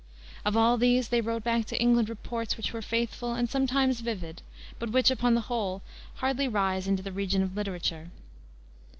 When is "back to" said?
1.43-1.79